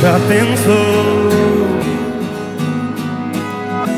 Já 0.00 0.12
pensou? 0.28 1.28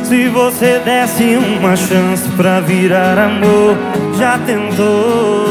Se 0.05 0.29
você 0.29 0.81
desse 0.83 1.37
uma 1.37 1.77
chance 1.77 2.29
pra 2.37 2.61
virar 2.61 3.19
amor, 3.19 3.77
já 4.19 4.39
tentou? 4.39 5.47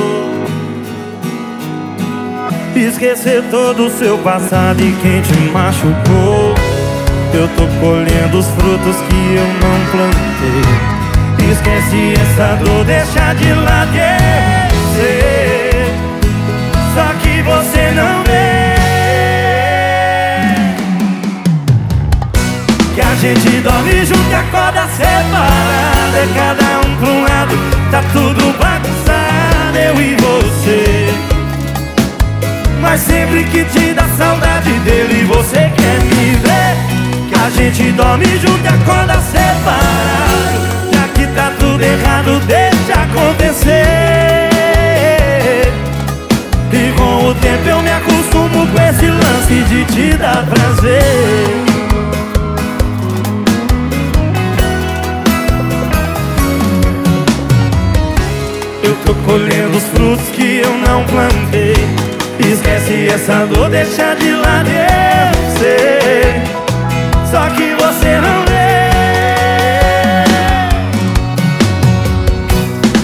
Esquecer 2.76 3.44
todo 3.52 3.86
o 3.88 3.90
seu 3.90 4.18
passado 4.18 4.82
e 4.82 4.92
quem 5.02 5.22
te 5.22 5.52
machucou. 5.52 6.56
Eu 7.34 7.48
tô 7.50 7.68
colhendo 7.80 8.40
os 8.40 8.48
frutos 8.48 8.96
que 9.08 9.36
eu 9.36 9.48
não 9.62 9.80
plantei. 9.92 11.52
Esquece 11.52 12.14
essa 12.14 12.56
dor, 12.64 12.84
deixa 12.86 13.34
de 13.34 13.54
lado. 13.54 13.96
Eu 13.96 14.59
gente 23.20 23.60
dorme 23.62 24.06
junto 24.06 24.30
e 24.30 24.34
acorda 24.34 24.88
separado. 24.88 26.16
É 26.16 26.28
cada 26.34 26.88
um 26.88 26.96
pra 26.96 27.10
um 27.10 27.24
lado, 27.24 27.56
tá 27.92 28.02
tudo 28.14 28.58
bagunçado. 28.58 29.78
Eu 29.78 30.02
e 30.02 30.16
você. 30.16 31.14
Mas 32.82 33.02
sempre 33.02 33.44
que 33.44 33.66
te 33.66 33.94
dá 33.94 34.08
saudade 34.18 34.72
dele, 34.80 35.26
você 35.26 35.70
quer 35.76 36.00
me 36.02 36.36
ver. 36.38 36.78
Que 37.28 37.36
a 37.36 37.50
gente 37.50 37.92
dorme 37.92 38.26
junto 38.38 38.64
e 38.64 38.68
acorda 38.68 39.20
separado. 39.20 40.60
Já 40.94 41.08
que 41.14 41.28
tá 41.28 41.52
tudo 41.60 41.84
errado, 41.84 42.40
deixa 42.48 43.02
acontecer. 43.02 44.50
E 46.72 46.94
com 46.96 47.28
o 47.28 47.36
tempo 47.36 47.68
eu 47.68 47.82
me 47.82 47.92
acostumo 47.92 48.66
com 48.68 48.82
esse 48.82 49.08
lance 49.08 49.64
de 49.68 49.84
te 49.86 50.18
dar 50.18 50.46
prazer. 50.46 51.49
Colhendo 59.40 59.78
os 59.78 59.84
frutos 59.86 60.28
que 60.30 60.62
eu 60.64 60.78
não 60.78 61.04
plantei. 61.06 61.76
Esquece 62.40 63.08
essa 63.08 63.46
dor, 63.46 63.70
deixa 63.70 64.14
de 64.16 64.32
lado 64.32 64.70
eu 64.70 65.60
sei. 65.60 66.42
Só 67.30 67.50
que 67.50 67.74
você 67.76 68.20
não 68.20 68.46
vê. 68.46 68.60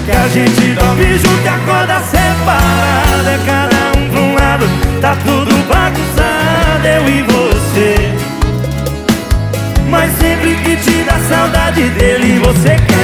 Que 0.05 0.11
a 0.11 0.27
gente 0.27 0.73
dorme 0.73 1.17
junto 1.17 1.43
e 1.43 1.47
acorda 1.47 1.99
separado. 2.01 3.29
É 3.29 3.39
cada 3.45 3.99
um 3.99 4.09
pra 4.09 4.19
um 4.19 4.35
lado, 4.35 4.65
tá 5.01 5.15
tudo 5.23 5.55
bagunçado 5.67 6.85
Eu 6.85 7.09
e 7.09 7.21
você. 7.23 7.95
Mas 9.89 10.11
sempre 10.17 10.55
que 10.55 10.75
te 10.77 11.03
dá 11.03 11.17
saudade 11.29 11.89
dele 11.89 12.39
Você 12.39 12.75
quer 12.75 12.94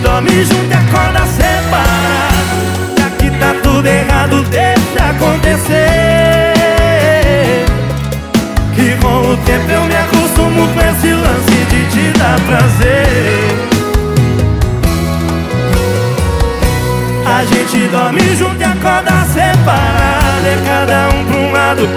dorme 0.00 0.44
junto 0.44 0.70
e 0.70 0.74
acorda 0.74 1.26
separado. 1.26 2.98
Já 2.98 3.10
que 3.10 3.30
tá 3.38 3.54
tudo 3.62 3.86
errado, 3.86 4.42
deixa 4.50 5.10
acontecer. 5.10 6.54
Que 8.74 8.96
com 9.00 9.32
o 9.32 9.36
tempo 9.38 9.70
eu 9.70 9.84
me 9.84 9.96
acostumo 9.96 10.68
com 10.68 10.80
esse 10.80 11.12
lance 11.12 11.64
de 11.70 11.86
te 11.90 12.18
dar 12.18 12.38
prazer. 12.40 13.68
A 17.26 17.44
gente 17.44 17.88
dorme 17.88 18.36
junto 18.36 18.60
e 18.60 18.64
acorda 18.64 19.24
separado. 19.32 20.46
É 20.46 20.56
cada 20.64 21.08
um 21.14 21.24
pra 21.24 21.36
um 21.36 21.52
lado, 21.52 21.88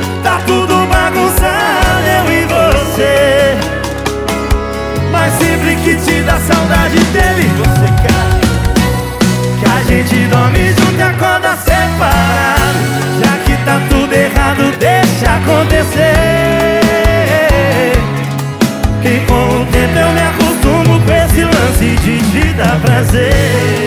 gente 10.03 10.27
dorme 10.27 10.73
junto 10.73 10.97
e 10.97 11.01
acorda 11.01 11.55
separado. 11.57 12.79
Já 13.23 13.37
que 13.45 13.55
tá 13.63 13.79
tudo 13.89 14.13
errado, 14.13 14.75
deixa 14.79 15.35
acontecer. 15.37 16.81
Que 19.01 19.19
com 19.27 19.61
o 19.61 19.65
tempo 19.67 19.99
eu 19.99 20.11
me 20.11 20.21
acostumo 20.21 20.99
com 21.01 21.11
esse 21.11 21.43
lance 21.43 21.95
de 22.01 22.19
te 22.31 22.53
dar 22.53 22.79
prazer. 22.79 23.80